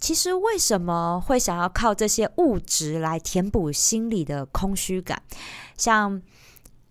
[0.00, 5.22] 其实为什么会想要靠这些物质来填补心理的空虚感？
[5.76, 6.20] 像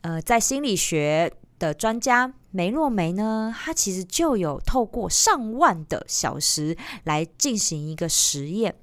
[0.02, 8.74] 呃，在心理学的专家梅洛梅呢，他其实就有透过上万的小时来进行一个实验，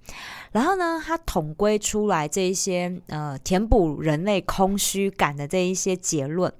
[0.52, 6.52] 然后呢，他统归出来这一些呃填补人类空虚感的这一些结论。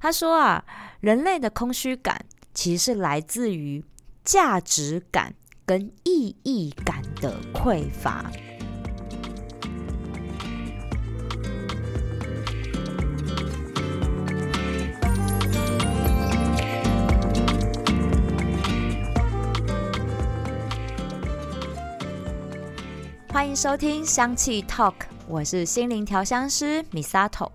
[0.00, 0.62] 他说啊，
[1.00, 3.82] 人类的空虚感其实是来自于
[4.22, 5.34] 价值感。
[5.64, 8.30] 跟意义感的匮乏。
[23.28, 24.94] 欢迎收听香气 Talk，
[25.26, 27.50] 我是心灵调香师 Misato。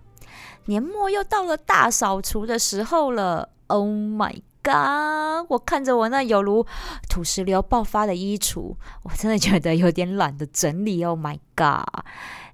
[0.66, 4.42] 年末又到了大扫除的时候了，Oh my！
[4.72, 5.42] 啊！
[5.50, 6.66] 我看着我那有如
[7.10, 11.04] 土石流爆发的衣橱，我真的觉得有点懒得整理。
[11.04, 12.06] Oh my god！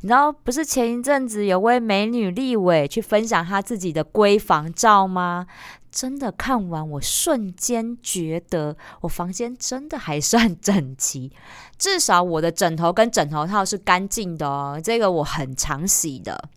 [0.02, 5.48] 你知道不是前一阵子有位美女立伟去分享她自己的闺房照吗？
[5.90, 11.32] 真的看完我瞬间觉得我房间真的还算整齐，
[11.78, 16.50] 至少我的枕头跟枕头套是干净的哦，这个我很常洗的。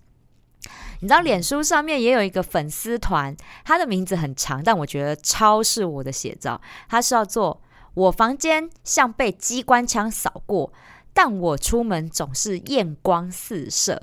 [1.01, 6.61] 你知道脸书上面也有一个粉丝团，他的名字很长，但我觉得超是我的写照。
[6.89, 7.61] 他是要做
[7.95, 10.73] 我房间像被机关枪扫过，
[11.13, 14.03] 但我出门总是艳光四射，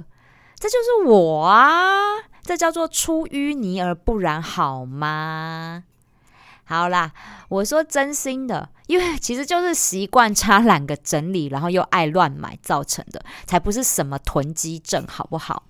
[0.59, 1.91] 这就是我啊！
[2.43, 5.83] 这叫做出淤泥而不染，好吗？
[6.65, 7.11] 好啦，
[7.49, 15.63] 我说真心的，因为其实就是习惯差懒个整理，然后又爱乱买造成的，才不是什么囤积症，好不好？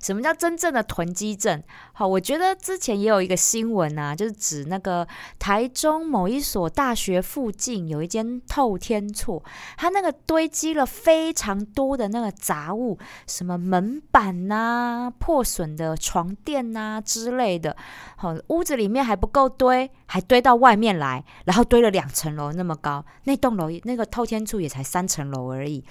[0.00, 1.62] 什么叫真正的囤积症？
[1.92, 5.06] 好，我觉得之前也有一个新闻啊，就是指那个
[5.38, 9.42] 台中某一所大学附近有一间透天厝，
[9.76, 17.76] 它那个堆积了非常多的那个杂物，什么门板呐、破损的床垫呐之类的。
[18.16, 25.84] 好，屋子里面还不够堆，还堆到外面来，然后堆了两层楼那么高，那栋楼那个透天厝也才三层楼而已。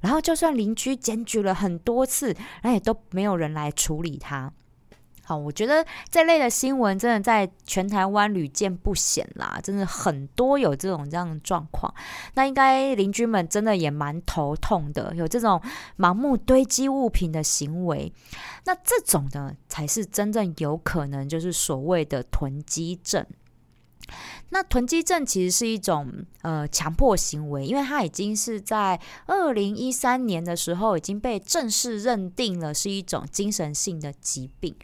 [0.00, 4.52] 然后就算邻居检举了很多次，那也都没有人来处理它。
[5.26, 11.90] 好，我觉得这类的新闻真的在全台湾屡见不鲜啦，真的很多有这种这样的状况。
[12.34, 15.58] 那应该邻居们真的也蛮头痛的，有这种
[15.96, 18.12] 盲目堆积物品的行为。
[18.66, 23.24] 那这种呢，才是真正有可能就是所谓的囤积症。
[24.50, 34.74] 那囤积症其实是一种呃强迫行为，因为它已经是在二零一三年的时候已经被正式认定了是一种精神性的疾病。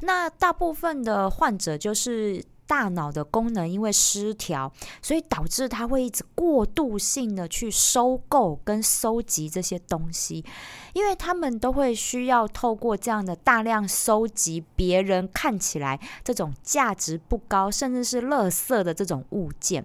[0.00, 2.44] 那大部分的患者就是。
[2.66, 10.44] 大脑的功能因为失调，所以导致他会一直过度性的去收购跟收集这些东西，
[10.92, 19.84] 因为他们都会需要透过这样的大量收集别人看起来这种价值不高，甚至是垃圾的这种物件。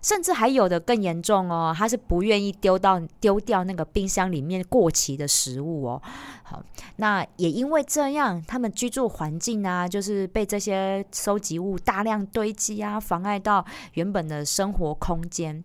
[0.00, 6.02] 甚至还有的更严重哦，他是不愿意丢到丢掉那个冰箱里面过期的食物哦。
[6.42, 6.62] 好，
[6.96, 15.62] 那也因为这样，他们居住环境啊，就是被这些收集物大量堆积啊，妨碍到原本的生活空间。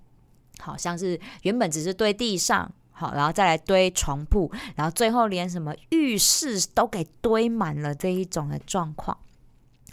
[0.59, 9.18] 好像是原本只是堆地上，好，然后再来堆床铺，然后最后连什么浴室都给堆满了这一种的状况。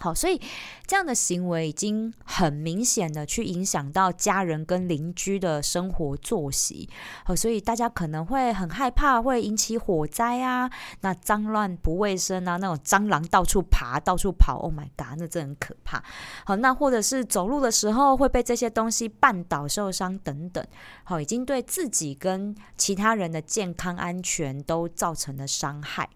[0.01, 0.41] 好，所以
[0.87, 6.89] 这样的行为已经很明显的去影响到家人跟邻居的生活作息。
[7.25, 10.71] 好，所以大家可能会很害怕会引起火灾啊，
[11.03, 16.03] 那脏乱不卫生啊，那种蟑螂到处爬、到处跑，Oh my god，那真很可怕。
[16.47, 20.67] 好，那或者是走路的时候会被这些东西绊倒受伤等等。
[21.05, 26.09] 好，已经对自己跟其他人的健康安全都造成了伤害。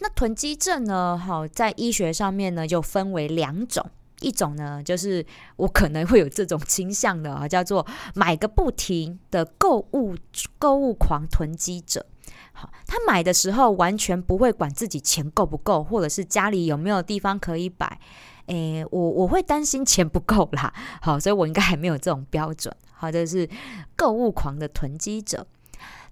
[0.00, 1.16] 那囤积症呢？
[1.18, 3.84] 好，在医学上面呢，就分为两种。
[4.20, 10.16] 一种呢，就是我可能会有这种倾向的啊，叫做买个不停的购物
[10.58, 12.04] 购物狂囤积者。
[12.52, 18.00] 好，他买的时候完全不会管自己钱够不够，或者是家里有没有地方可以摆。
[18.46, 20.72] 诶，我我会担心钱不够啦。
[21.00, 22.74] 好，所以我应该还没有这种标准。
[22.92, 23.48] 好，这是
[23.94, 25.46] 购物狂的囤积者。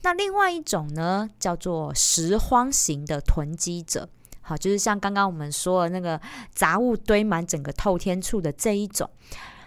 [0.03, 4.09] 那另外一种呢，叫做拾荒型的囤积者，
[4.41, 6.21] 好，就是像刚刚我们说的那个
[6.55, 9.11] 杂物堆满整个透天处的这一种。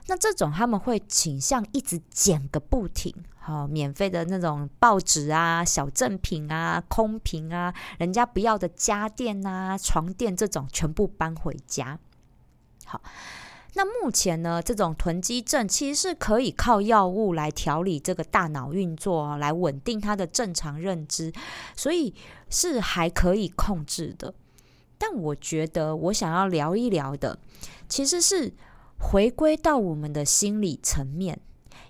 [0.07, 11.99] 那这种他们会倾向一直捡个不停，好，免费的那种报纸啊、小赠品啊、空瓶啊、人家不要的家电啊、床垫这种全部搬回家。
[12.85, 12.99] 好，
[13.75, 21.31] 那目前呢，这种囤积症其实是可以靠药物来调理这个大脑运作，来稳定他的正常认知，
[21.75, 22.13] 所以
[22.49, 24.33] 是还可以控制的。
[24.97, 27.39] 但我觉得我想要聊一聊的，
[27.87, 28.53] 其实是
[28.99, 31.39] 回归到我们的心理层面。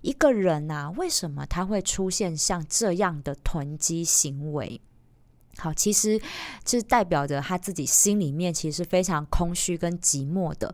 [0.01, 4.79] 一个人啊，为什么他会出现像这样的囤积行为？
[5.59, 6.19] 好，其实
[6.65, 10.73] 是代表着他自己心里面其实是非常空虚跟寂寞的，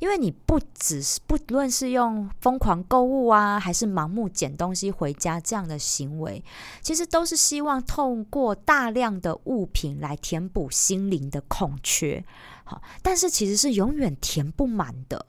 [0.00, 6.44] 因为你不只是不论是用疯狂购物啊，还是盲目捡东西回家这样的行为，
[6.82, 12.22] 其实都是希望透过大量的物品来填补心灵的空缺。
[12.64, 15.24] 好，但是其实是永远填不满的。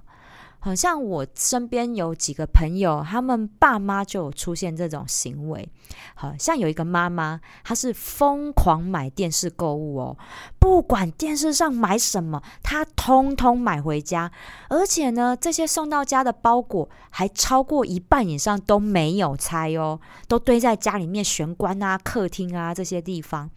[0.59, 5.67] 好像我身边有几个朋友，他们爸妈就有出现这种行为。
[6.15, 10.17] 好像有一个妈妈，她是疯狂买电视购物哦，
[10.59, 14.31] 不管电视上买什么，她通通买回家。
[14.67, 23.49] 而且呢，这些送到家的包裹还超过一半以上都没有拆哦，都堆在家里面玄关啊、客厅啊这些地方。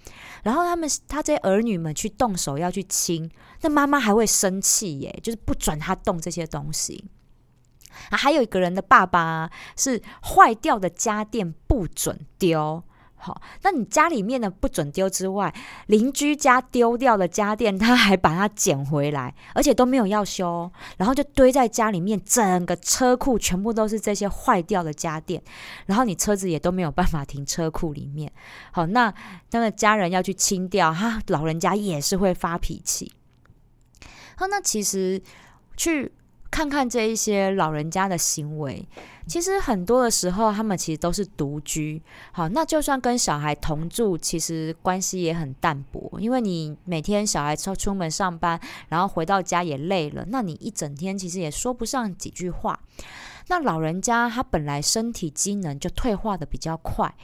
[0.44, 3.30] 然后他们他这些儿女们去动手要去清。
[3.64, 7.01] 那妈妈还会生气耶，就是不准他动这些东西。
[8.10, 12.82] 还有一个人的爸爸是坏掉的家电不准丢。
[13.24, 15.54] 好，那你家里面的不准丢之外，
[15.86, 25.40] 邻居家丢掉的家电他还把它捡回来，而且都没有要修，然后就堆在家里面，整个车库全部都是这些坏掉的家电，
[25.86, 28.32] 然后你车子也都没有办法停车库里面。
[28.72, 29.14] 好，那
[29.52, 33.12] 那个家人要去清掉，他老人家也是会发脾气。
[34.34, 35.22] 好，那其实
[35.76, 36.12] 去
[36.52, 38.86] 看看这一些老人家的行为，
[39.26, 42.00] 其实很多的时候他们其实都是独居。
[42.30, 48.60] 好，那就算跟小孩同住，其实关系也很淡薄，因为你每天小孩出出门上班，
[48.90, 52.78] 然后回到家也累了，那你一整天其实也说不上几句话。
[53.48, 57.14] 那老人家他本来身体机能就退化的比较快。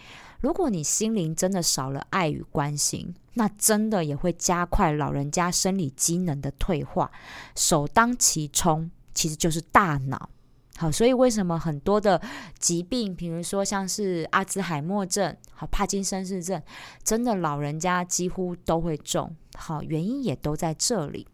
[0.40, 7.10] 如果你心灵真的少了爱与关心，那真的也会加快老人家生理机能的退化。
[7.54, 10.30] 首当其冲其实就是大脑。
[10.76, 12.22] 好，所以为什么很多的
[12.60, 16.62] 疾病，比如说像是阿兹海默症、好帕金森氏症，
[17.02, 19.34] 真的老人家几乎都会中。
[19.56, 21.26] 好，原因也都在这里。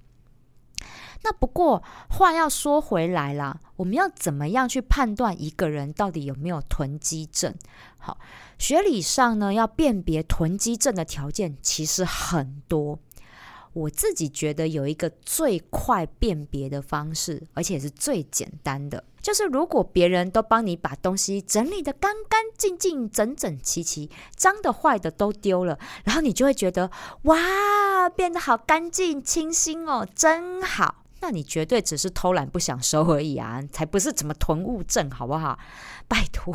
[1.24, 7.54] 那不过话要说回来啦，我们要怎么样去判断一个人到底有没有囤积症？
[7.98, 8.18] 好，
[8.58, 12.98] 学理上呢，要辨别囤积症的条件其实很多。
[13.74, 26.90] 我自己觉得有一个最快辨别的方式，而且是最简单的，就是如果别人都帮你把东西整理的干干净净、整整齐齐，脏的坏的都丢了，然后你就会觉得
[27.22, 31.02] 哇，变得好干净清新哦，真好。
[31.20, 35.58] 那你绝对只是偷懒不想收而已啊，才不是怎么囤物症，好不好？
[36.06, 36.54] 拜托，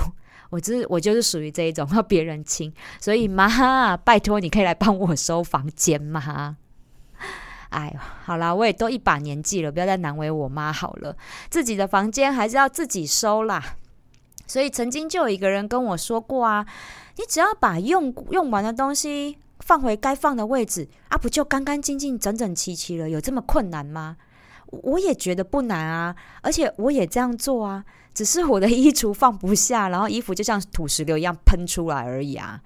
[0.51, 6.57] 我就是我就是属于这一种要别人亲，所以妈，拜托你可以来帮我收房间吗？
[7.69, 7.94] 哎，
[8.25, 11.16] 好啦，我也都一把年纪了，不要再难为我妈好了，
[11.50, 13.75] 自己的房间还是要自己收啦。
[14.48, 16.66] 所以曾经就有一个人跟我说过啊，
[17.18, 23.07] 你只要把用用完的东西放回该放的位置啊，不就干干净净、整整齐齐了？
[23.07, 24.18] 有这么困难吗？
[24.72, 32.60] 我也觉得不难啊，而且我也这样做啊，只是我的衣橱放不下，然后衣服就像土石流一样喷出来而已啊。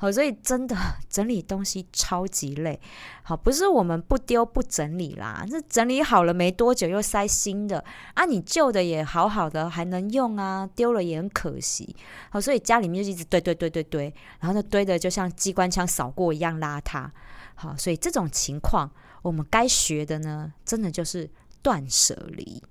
[0.00, 0.74] 好，所以真的
[1.10, 2.80] 整理东西超级累。
[3.22, 7.84] 好，不是我们不丢不整理啦，这整理好了没多久又塞新的
[8.14, 11.94] 啊，你旧的也好好的还能用啊，丢了也很可惜。
[12.30, 17.10] 好，所以家里面就一直堆堆堆堆堆，然后呢堆的就像机关枪扫过一样邋遢。
[17.54, 21.28] 好，所以这种情况，我们该学的呢，真的就是。
[21.62, 22.62] 断舍离，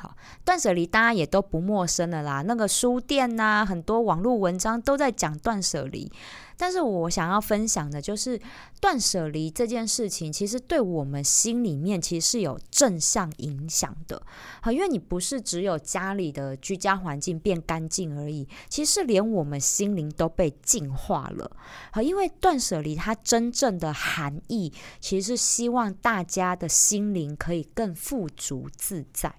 [0.00, 0.16] 好，
[0.46, 2.40] 断舍离大家也都不陌生的啦。
[2.40, 6.10] 那个书店呐，很多网络文章都在讲断舍离。
[6.56, 8.38] 但是我想要分享的就是
[8.82, 14.22] 断舍离这件事情，其实对我们心里面其实是有正向影响的。
[14.60, 21.50] 好，因为你不是只有家里的居家环境变干净而已，其实连我们心灵都被净化了。
[21.92, 29.34] 好，因为断舍离它真正的含义，其实是希望大家的心灵可以更富足自在。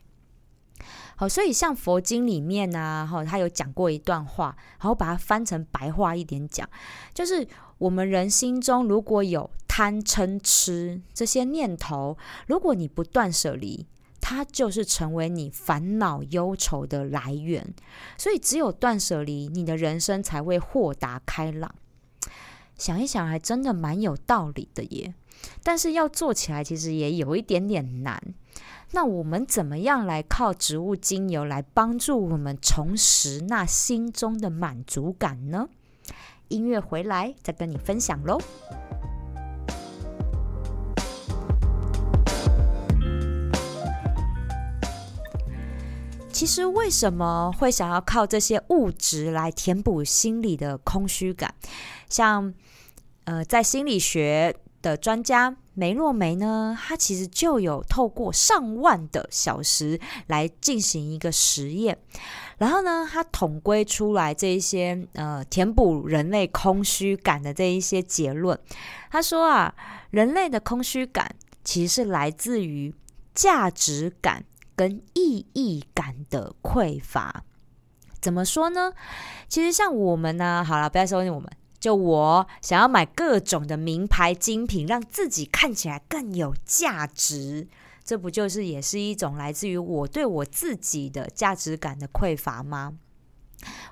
[1.16, 6.68] 好，所以像佛经里面啊，哈，他有讲过一段话，然后把它翻成白话一点讲，
[7.14, 7.48] 就是
[7.78, 13.86] 我们人心中如果有贪嗔痴这些念头，如果你不断舍离，
[14.20, 17.74] 它就是成为你烦恼忧愁的来源。
[18.18, 21.74] 所以只有断舍离，你的人生才会豁达开朗。
[22.82, 25.14] 想一想，还真的蛮有道理的耶。
[25.62, 28.20] 但是要做起来，其实也有一点点难。
[28.94, 35.70] 那我们怎么样来靠植物精油来帮助我们重拾那心中的满足感呢？
[36.48, 38.40] 音乐回来再跟你分享喽。
[46.32, 51.54] 其实为什么会想要靠这些物质来填补心理的空虚感？
[52.10, 52.52] 像
[53.32, 55.56] 呃，在心理学的专家。
[55.74, 59.98] 梅洛梅呢，他其实就有透过上万的小时
[60.28, 61.98] 来进行一个实验，
[62.58, 68.60] 然后呢，他统归出来这一些呃填补人类空虚感的这一些结论。
[69.10, 69.74] 他说啊，
[70.10, 71.34] 人类的空虚感
[71.64, 72.94] 其实是来自于
[73.34, 74.44] 价值感
[74.76, 77.46] 跟意义感的匮乏。
[78.20, 78.92] 怎么说呢？
[79.48, 81.50] 其实像我们呢，好了，不要说我们。
[81.82, 87.68] 就我想要买各种的名牌精品，让自己看起来更有价值，
[88.04, 92.94] 这不就是也是一种来自于我对我自己的价值感的匮乏吗？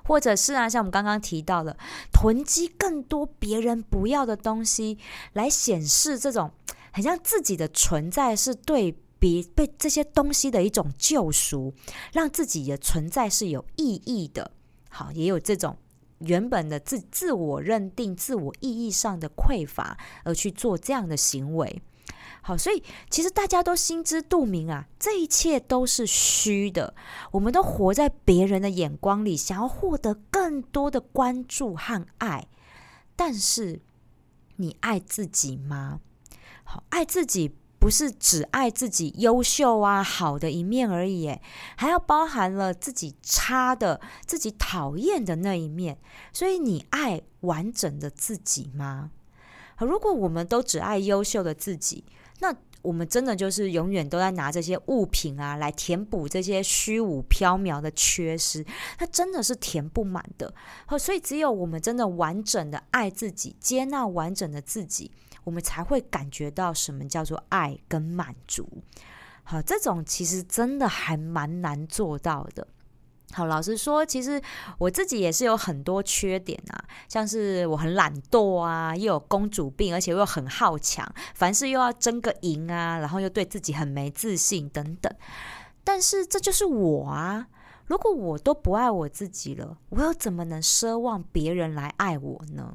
[0.04, 1.76] 或者是啊，像我们刚刚提到的，
[2.12, 4.96] 囤积更多别人不要的东西，
[5.32, 6.52] 来显示这种
[6.92, 11.74] 很像自己的存在是对别被这些东西的一种救赎，
[12.12, 14.52] 让自己的存在是有意义的。
[14.88, 15.76] 好，也有这种。
[16.20, 21.82] 原本的自自我认定、自我意义上的匮乏，而去做这样的行为。
[22.42, 26.94] 好，所以其实大家都心知肚明啊，这一切都是虚的。
[27.32, 32.48] 我们都活在别人的眼光里，想要获得更多的关注和爱。
[33.14, 33.82] 但是，
[34.56, 36.00] 你爱自己吗？
[36.64, 37.56] 好，爱自己。
[37.80, 41.36] 不是只爱自己优秀啊好的一面而已，
[41.76, 45.98] 还要包含了自己差的、自己讨厌的那一面。
[46.30, 49.10] 所以，你爱完整的自己吗？
[49.78, 52.04] 如果我们都只爱优秀的自己，
[52.40, 58.64] 那我们真的就是永远都在拿这些物品啊来填补这些虚无缥缈的缺失，
[58.98, 60.52] 它真的是填不满的。
[60.98, 65.10] 所以，只有我们真的完整的爱自己，接纳完整的自己。
[65.44, 68.68] 我们才会感觉到什么叫做爱跟满足。
[69.42, 72.66] 好，这种其实真的还蛮难做到的。
[73.32, 74.42] 好，老实说，其实
[74.76, 85.14] 我自己也是有很多缺点啊，像是我很懒惰啊，又有公主病，而且又很好强，凡事又要争个赢啊，然后又对自己很没自信等等。
[85.84, 87.46] 但是这就是我啊！
[87.86, 92.74] 如果我都不爱我自己了，我又怎么能奢望别人来爱我呢？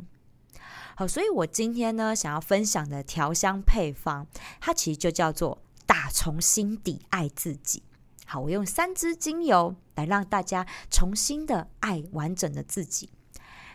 [0.96, 4.26] 好，所以我今天呢，想要分享的调香配方，
[4.62, 7.84] 它其实就叫做打从心底爱自己。
[8.26, 13.10] 好，我用三支精油来让大家重新的爱完整的自己。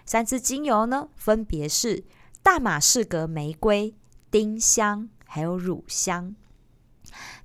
[0.05, 2.05] 三支精油呢，分别是
[2.43, 3.95] 大马士革玫瑰、
[4.31, 6.35] 丁香，还有乳香。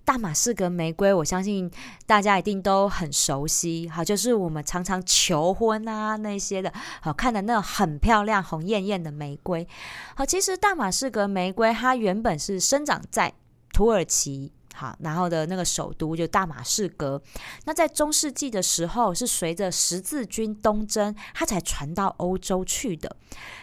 [0.04, 1.72] 大马士革玫瑰，我相信
[2.06, 6.72] 大家一定都很熟悉，好，就是我们常常求婚啊那些的，
[7.02, 9.68] 好看的那很漂亮、红艳艳的玫瑰。
[10.16, 13.34] 好，其实大马士革玫瑰它原本是生长在
[13.74, 17.22] 土耳其，好，然后的那个首都就大马士革。
[17.64, 23.16] 那在中世纪的时候，是随着十字军东征，它才传到欧洲去的。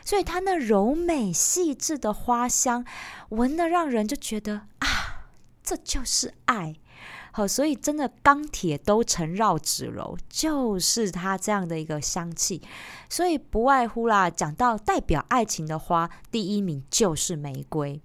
[0.05, 2.85] 所以它那柔美细致的花香，
[3.29, 4.89] 闻的让人就觉得啊。
[5.65, 6.75] 这就是爱，
[7.31, 12.61] 好，所以真的钢铁都成绕指柔，就是它这样的一个香气，
[13.09, 14.29] 所以不外乎啦。
[14.29, 18.03] 讲到代表爱情的花，第一名就是玫瑰，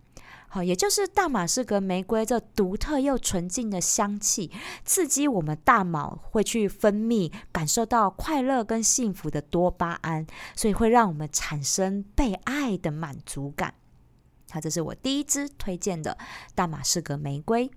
[0.64, 4.52] 也就是大马士革玫瑰这独特又纯净的香气，
[4.86, 13.74] 刺激我们大脑会去分泌感受到快乐跟幸福的多巴胺，所以会让我们产生被爱的满足感。
[14.50, 16.18] 好，这是我第一支推荐的
[16.56, 17.70] 大马士革玫瑰。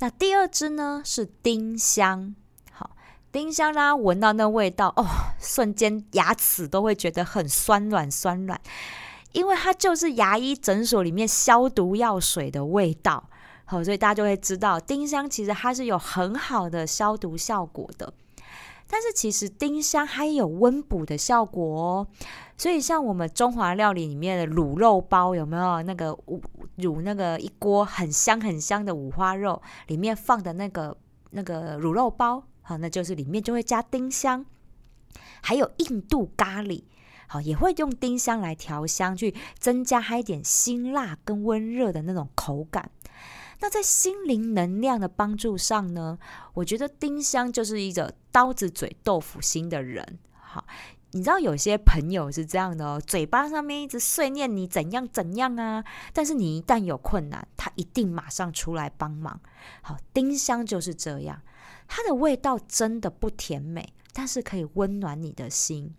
[0.00, 2.34] 那第二支呢是丁香。
[2.70, 2.96] 好，
[3.32, 5.06] 丁香啦，闻到那味道哦，
[5.40, 8.60] 瞬间牙齿都会觉得很酸软酸软，
[9.32, 13.28] 因为它就是牙医诊所里面消毒药水的味道。
[13.64, 18.12] 好，所以大家就会知道丁香其实它是有很好的消毒效果的。
[18.90, 22.06] 但是其实丁香还有温补的效果哦，
[22.56, 26.40] 所以像我们中华料理里面的卤肉包，有没有那个五
[26.78, 30.96] 卤那个一锅很香很香的五花肉，里面放的那个
[31.32, 34.46] 那个卤肉包，好，那就是里面就会加丁香。
[35.42, 36.82] 还有印度咖喱，
[37.28, 42.90] 好，也会用丁香来调香，去增加它一点辛辣跟温热的那种口感。
[43.60, 46.18] 那在心灵能量的帮助上呢，
[46.54, 50.18] 我觉得丁香就是一个刀子嘴豆腐心的人。
[50.32, 50.64] 好，
[51.10, 59.38] 你知道有些朋友是这样的哦，嘴巴上面一直碎念你怎样怎样啊，但是你一旦有困难，他一定马上出来帮忙。
[59.82, 61.42] 好，丁香就是这样，
[61.88, 65.94] 它的味道真的不甜美，但是可以温暖你的心。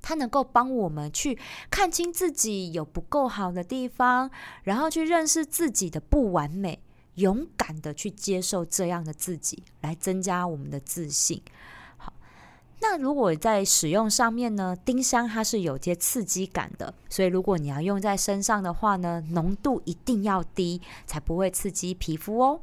[0.00, 1.38] 它能够帮我们去
[1.70, 4.30] 看清自己有不够好的地方，
[4.62, 6.80] 然后去认识自己的不完美，
[7.14, 11.42] 勇敢的去接受这样的自己，来增加我们的自信。
[11.96, 12.12] 好，
[12.80, 22.60] 那如果在使用上面呢，丁香它是有些刺激感的，所以如果你要用在身上的话呢，浓度一定要低，才不会刺激皮肤哦。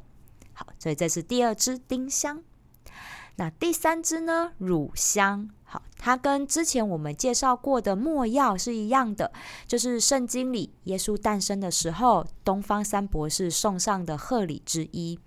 [0.54, 2.42] 好，所以这是第二支丁香。
[3.38, 4.52] 那第三支呢？
[4.56, 9.32] 乳香，好，它跟之前我们介绍过的墨药是一样的，
[9.66, 15.18] 就是圣经里耶稣诞生的时候，东方三博士送上的贺礼之一。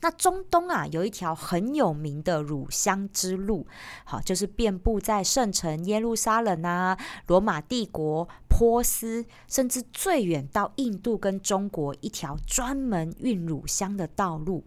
[0.00, 3.66] 那中东啊，有一条很有名的乳香之路，
[4.04, 14.64] 好，就是遍布在圣城耶路撒冷啊、罗马帝国、波斯，甚至最远到印度跟中国一条专门运乳香的道路。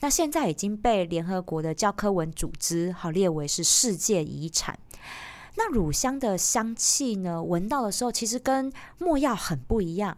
[0.00, 4.78] 那现在已经被联合国的教科文组织好列为是世界遗产。
[5.54, 10.16] 那乳香的香气呢，闻到的时候其实跟没药很不一样，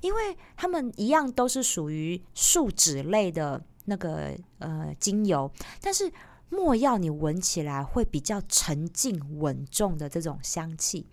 [0.00, 3.64] 因为它们一样都是属于树脂类的。
[3.86, 5.50] 那个呃精油，
[5.80, 6.12] 但是
[6.48, 11.06] 没药你闻起来会比较沉静稳重的这种香气，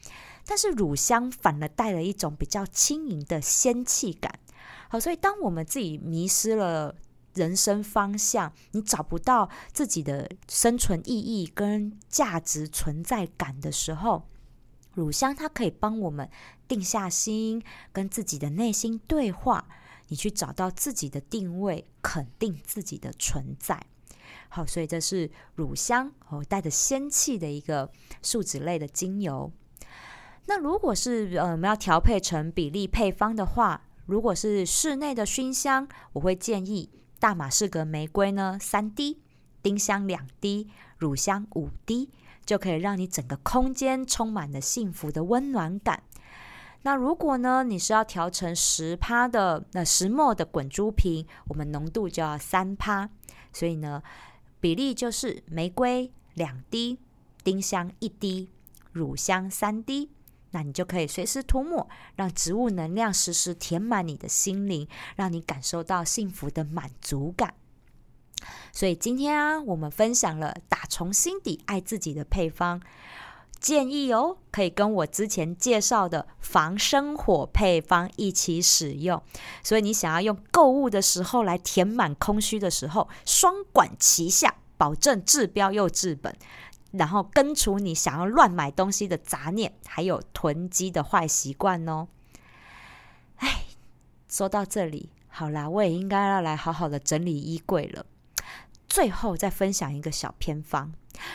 [0.45, 4.39] 但是乳香反而带了一种比较轻盈的仙气感。
[4.89, 6.93] 好，所以当我们自己迷失了
[7.33, 14.27] 人生方向，你找不到自己的生存意义跟价值存在感的时候，
[14.93, 16.29] 乳香它可以帮我们
[16.67, 19.67] 定下心，跟自己的内心对话。
[20.13, 23.83] 你去找到自己的定位，肯定自己的存在。
[24.47, 27.89] 好，所以这是乳香哦，带着仙气的一个
[28.21, 29.51] 树脂类的精油。
[30.45, 39.19] 那如果是呃我们要调配成比例配方的话，如果是室内的熏香，我会建议大马士革玫瑰呢三滴，
[39.63, 42.11] 丁香两滴，乳香五滴，
[42.45, 46.03] 就可以让你整个空间充满了幸福的温暖感。
[46.83, 53.09] 那如果呢，你是要调成十趴的那石墨的滚珠瓶，我们浓度就要三趴，
[53.51, 54.03] 所以呢，
[54.59, 56.99] 比例就是玫瑰两滴，
[57.43, 58.49] 丁香一滴，
[58.91, 60.09] 乳香三滴，
[60.51, 67.53] 那你就可以随时涂抹，让植物能量时时填满你的心灵，让你感受到幸福的满足感。
[68.73, 72.81] 所以今天啊，我们分享了打从心底爱自己的配方。
[73.63, 79.23] 建议哦，可以跟我之前介绍的防生火配方一起使用。
[79.63, 86.35] 所以你想要用购物的时候来填满空虚的时候，双管齐下，保证治标又治本，
[86.91, 92.09] 然后根除你想要乱买东西的杂念，还有囤积的坏习惯哦。
[93.37, 93.63] 哎，
[94.27, 98.05] 说到这里，好啦，我也应该要来好好的整理衣柜了。
[98.89, 100.91] 最后再分享一个小偏方。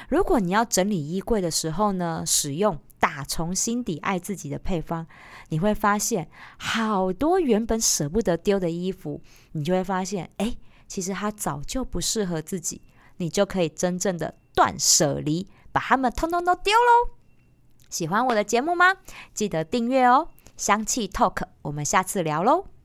[0.09, 5.07] 如果你要整理衣柜的时候呢，使用打从心底爱自己的配方，
[5.51, 9.21] 你会发现好多原本舍不得丢的衣服，
[9.53, 12.83] 你就会发现，哎，其实它早就不适合自己，
[13.19, 17.15] 你就可以真正的断舍离，把它们通通都丢喽。
[17.89, 18.97] 喜欢我的节目吗？
[19.33, 20.29] 记得订阅哦。
[20.57, 22.78] 香气 Talk，我们下次聊喽。